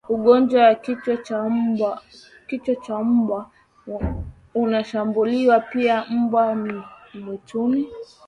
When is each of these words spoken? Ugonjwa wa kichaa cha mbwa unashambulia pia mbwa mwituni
Ugonjwa 0.13 0.61
wa 0.67 0.75
kichaa 2.45 2.75
cha 2.75 3.03
mbwa 3.03 3.51
unashambulia 4.55 5.59
pia 5.59 6.05
mbwa 6.09 6.55
mwituni 7.13 7.87